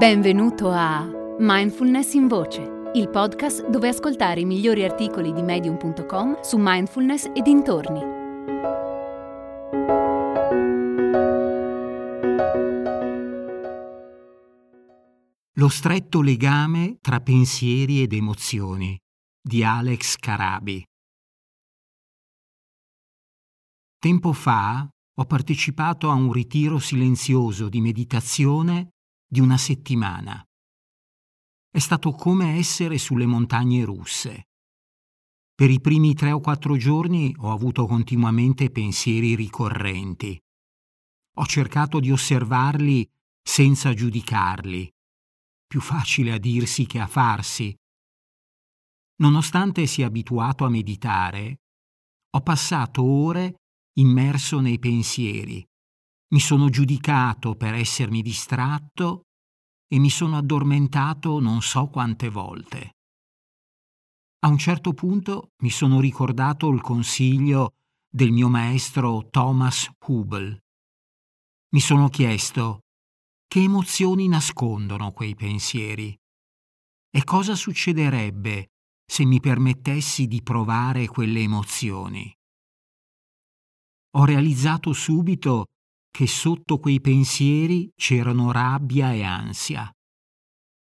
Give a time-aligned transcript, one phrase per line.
[0.00, 1.06] Benvenuto a
[1.40, 7.42] Mindfulness in Voce, il podcast dove ascoltare i migliori articoli di medium.com su mindfulness e
[7.42, 8.00] dintorni.
[15.56, 18.98] Lo stretto legame tra pensieri ed emozioni
[19.38, 20.82] di Alex Carabi.
[23.98, 28.92] Tempo fa ho partecipato a un ritiro silenzioso di meditazione
[29.32, 30.44] di una settimana.
[31.70, 34.48] È stato come essere sulle montagne russe.
[35.54, 40.36] Per i primi tre o quattro giorni ho avuto continuamente pensieri ricorrenti.
[41.36, 43.08] Ho cercato di osservarli
[43.40, 44.90] senza giudicarli.
[45.64, 47.72] Più facile a dirsi che a farsi.
[49.20, 51.60] Nonostante sia abituato a meditare,
[52.30, 53.60] ho passato ore
[53.98, 55.64] immerso nei pensieri,
[56.32, 59.26] mi sono giudicato per essermi distratto
[59.88, 62.96] e mi sono addormentato non so quante volte.
[64.42, 67.74] A un certo punto mi sono ricordato il consiglio
[68.08, 70.58] del mio maestro Thomas Hubel.
[71.72, 72.80] Mi sono chiesto
[73.46, 76.16] che emozioni nascondono quei pensieri
[77.10, 78.70] e cosa succederebbe
[79.04, 82.32] se mi permettessi di provare quelle emozioni.
[84.12, 85.66] Ho realizzato subito
[86.10, 89.90] che sotto quei pensieri c'erano rabbia e ansia.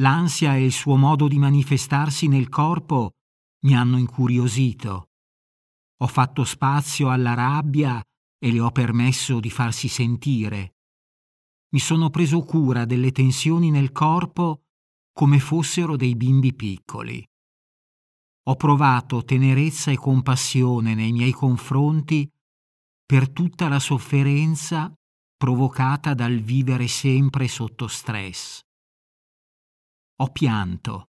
[0.00, 3.14] L'ansia e il suo modo di manifestarsi nel corpo
[3.64, 5.08] mi hanno incuriosito.
[6.00, 8.00] Ho fatto spazio alla rabbia
[8.38, 10.74] e le ho permesso di farsi sentire.
[11.70, 14.62] Mi sono preso cura delle tensioni nel corpo
[15.12, 17.26] come fossero dei bimbi piccoli.
[18.44, 22.30] Ho provato tenerezza e compassione nei miei confronti
[23.04, 24.94] per tutta la sofferenza
[25.38, 28.60] provocata dal vivere sempre sotto stress.
[30.16, 31.04] Ho pianto.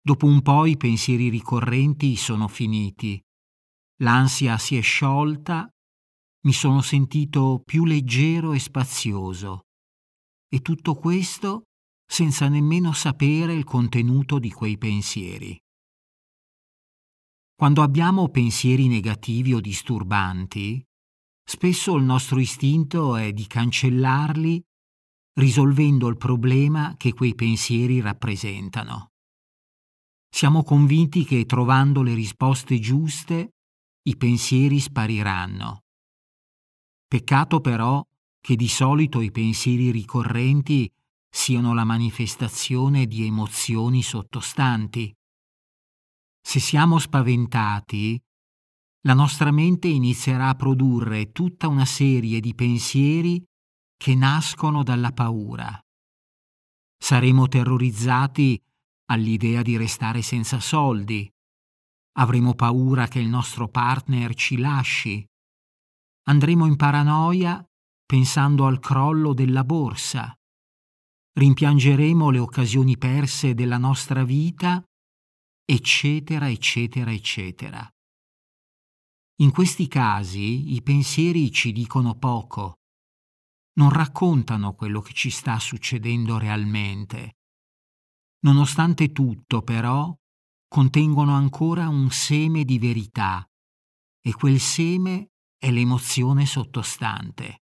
[0.00, 3.20] Dopo un po' i pensieri ricorrenti sono finiti.
[4.02, 5.68] L'ansia si è sciolta,
[6.46, 9.66] mi sono sentito più leggero e spazioso.
[10.48, 11.64] E tutto questo
[12.06, 15.58] senza nemmeno sapere il contenuto di quei pensieri.
[17.54, 20.82] Quando abbiamo pensieri negativi o disturbanti,
[21.52, 24.62] Spesso il nostro istinto è di cancellarli
[25.40, 29.10] risolvendo il problema che quei pensieri rappresentano.
[30.32, 33.54] Siamo convinti che trovando le risposte giuste
[34.02, 35.80] i pensieri spariranno.
[37.08, 38.00] Peccato però
[38.40, 40.88] che di solito i pensieri ricorrenti
[41.28, 45.12] siano la manifestazione di emozioni sottostanti.
[46.40, 48.22] Se siamo spaventati,
[49.02, 53.42] la nostra mente inizierà a produrre tutta una serie di pensieri
[53.96, 55.78] che nascono dalla paura.
[57.02, 58.60] Saremo terrorizzati
[59.06, 61.30] all'idea di restare senza soldi.
[62.18, 65.24] Avremo paura che il nostro partner ci lasci.
[66.28, 67.64] Andremo in paranoia
[68.04, 70.34] pensando al crollo della borsa.
[71.32, 74.82] Rimpiangeremo le occasioni perse della nostra vita,
[75.64, 77.88] eccetera, eccetera, eccetera.
[79.40, 82.80] In questi casi i pensieri ci dicono poco,
[83.78, 87.38] non raccontano quello che ci sta succedendo realmente.
[88.40, 90.14] Nonostante tutto, però,
[90.68, 93.42] contengono ancora un seme di verità
[94.20, 97.62] e quel seme è l'emozione sottostante.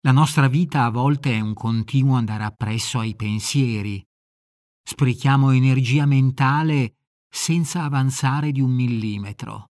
[0.00, 4.04] La nostra vita a volte è un continuo andare appresso ai pensieri.
[4.82, 6.96] Sprechiamo energia mentale
[7.30, 9.66] senza avanzare di un millimetro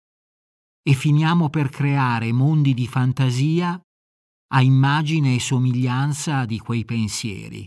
[0.82, 3.80] e finiamo per creare mondi di fantasia
[4.52, 7.66] a immagine e somiglianza di quei pensieri.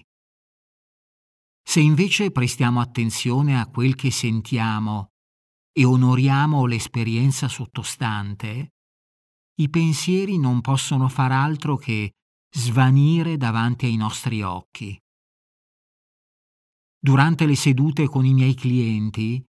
[1.68, 5.08] Se invece prestiamo attenzione a quel che sentiamo
[5.72, 8.74] e onoriamo l'esperienza sottostante,
[9.60, 12.14] i pensieri non possono far altro che
[12.56, 14.98] svanire davanti ai nostri occhi.
[17.00, 19.44] Durante le sedute con i miei clienti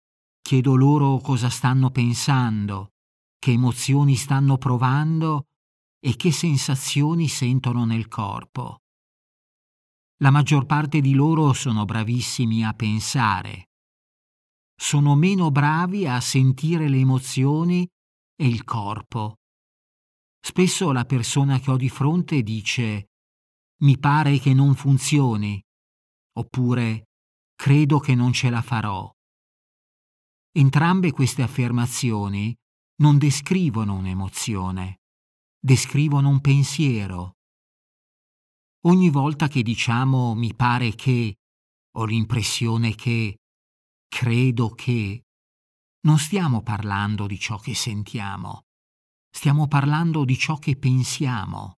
[0.47, 2.93] chiedo loro cosa stanno pensando,
[3.37, 5.47] che emozioni stanno provando
[5.99, 8.77] e che sensazioni sentono nel corpo.
[10.21, 13.71] La maggior parte di loro sono bravissimi a pensare.
[14.73, 17.85] Sono meno bravi a sentire le emozioni
[18.33, 19.39] e il corpo.
[20.39, 23.07] Spesso la persona che ho di fronte dice
[23.81, 25.61] mi pare che non funzioni,
[26.37, 27.09] oppure
[27.53, 29.13] credo che non ce la farò.
[30.57, 32.51] Entrambe queste affermazioni
[33.01, 35.01] non descrivono un'emozione,
[35.59, 37.35] descrivono un pensiero.
[38.87, 41.35] Ogni volta che diciamo mi pare che,
[41.97, 43.37] ho l'impressione che,
[44.07, 45.25] credo che,
[46.07, 48.63] non stiamo parlando di ciò che sentiamo,
[49.29, 51.73] stiamo parlando di ciò che pensiamo.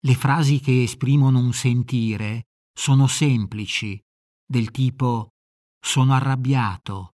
[0.00, 3.98] Le frasi che esprimono un sentire sono semplici,
[4.44, 5.30] del tipo
[5.80, 7.14] sono arrabbiato,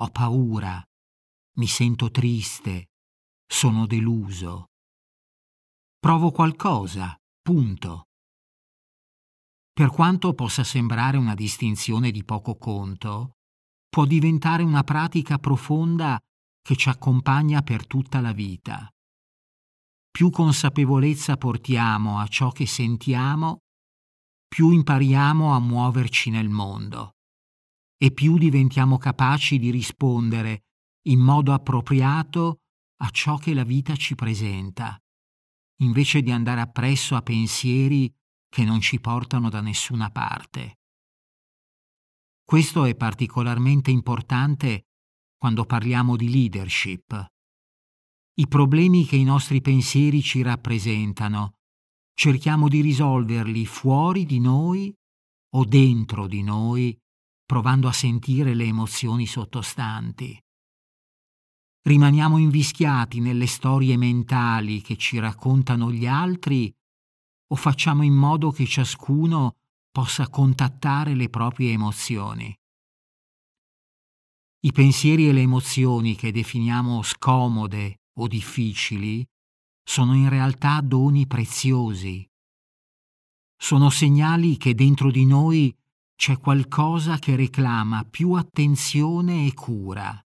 [0.00, 0.82] ho paura,
[1.58, 2.90] mi sento triste,
[3.46, 4.66] sono deluso.
[5.98, 8.04] Provo qualcosa, punto.
[9.72, 13.32] Per quanto possa sembrare una distinzione di poco conto,
[13.88, 16.18] può diventare una pratica profonda
[16.62, 18.88] che ci accompagna per tutta la vita.
[20.10, 23.58] Più consapevolezza portiamo a ciò che sentiamo,
[24.46, 27.17] più impariamo a muoverci nel mondo
[27.98, 30.62] e più diventiamo capaci di rispondere
[31.08, 32.60] in modo appropriato
[33.00, 34.96] a ciò che la vita ci presenta,
[35.80, 38.12] invece di andare appresso a pensieri
[38.48, 40.78] che non ci portano da nessuna parte.
[42.44, 44.86] Questo è particolarmente importante
[45.36, 47.26] quando parliamo di leadership.
[48.34, 51.58] I problemi che i nostri pensieri ci rappresentano,
[52.14, 54.94] cerchiamo di risolverli fuori di noi
[55.54, 56.98] o dentro di noi,
[57.48, 60.38] provando a sentire le emozioni sottostanti.
[61.80, 66.70] Rimaniamo invischiati nelle storie mentali che ci raccontano gli altri
[67.50, 69.54] o facciamo in modo che ciascuno
[69.90, 72.54] possa contattare le proprie emozioni.
[74.66, 79.26] I pensieri e le emozioni che definiamo scomode o difficili
[79.82, 82.28] sono in realtà doni preziosi.
[83.56, 85.74] Sono segnali che dentro di noi
[86.18, 90.20] c'è qualcosa che reclama più attenzione e cura.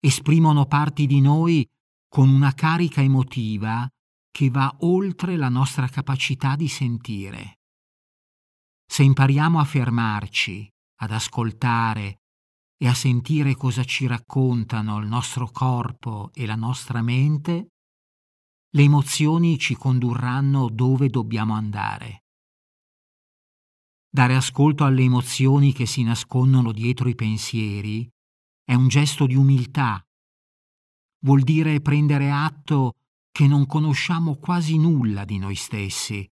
[0.00, 1.64] Esprimono parti di noi
[2.08, 3.88] con una carica emotiva
[4.28, 7.60] che va oltre la nostra capacità di sentire.
[8.84, 12.22] Se impariamo a fermarci, ad ascoltare
[12.76, 17.68] e a sentire cosa ci raccontano il nostro corpo e la nostra mente,
[18.74, 22.25] le emozioni ci condurranno dove dobbiamo andare.
[24.16, 28.08] Dare ascolto alle emozioni che si nascondono dietro i pensieri
[28.64, 30.02] è un gesto di umiltà.
[31.22, 32.94] Vuol dire prendere atto
[33.30, 36.26] che non conosciamo quasi nulla di noi stessi